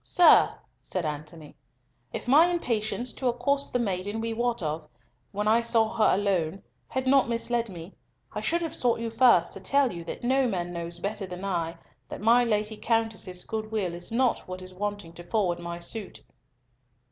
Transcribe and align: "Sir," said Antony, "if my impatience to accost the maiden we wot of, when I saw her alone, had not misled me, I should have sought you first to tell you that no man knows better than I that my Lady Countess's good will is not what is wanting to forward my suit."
"Sir," 0.00 0.54
said 0.80 1.04
Antony, 1.04 1.56
"if 2.12 2.28
my 2.28 2.46
impatience 2.46 3.12
to 3.14 3.26
accost 3.26 3.72
the 3.72 3.80
maiden 3.80 4.20
we 4.20 4.32
wot 4.32 4.62
of, 4.62 4.86
when 5.32 5.48
I 5.48 5.60
saw 5.60 5.88
her 5.94 6.14
alone, 6.14 6.62
had 6.86 7.08
not 7.08 7.28
misled 7.28 7.68
me, 7.68 7.92
I 8.32 8.40
should 8.40 8.62
have 8.62 8.76
sought 8.76 9.00
you 9.00 9.10
first 9.10 9.52
to 9.54 9.60
tell 9.60 9.90
you 9.92 10.04
that 10.04 10.22
no 10.22 10.46
man 10.46 10.72
knows 10.72 11.00
better 11.00 11.26
than 11.26 11.44
I 11.44 11.76
that 12.08 12.20
my 12.20 12.44
Lady 12.44 12.76
Countess's 12.76 13.42
good 13.42 13.72
will 13.72 13.92
is 13.92 14.12
not 14.12 14.46
what 14.46 14.62
is 14.62 14.72
wanting 14.72 15.12
to 15.14 15.24
forward 15.24 15.58
my 15.58 15.80
suit." 15.80 16.22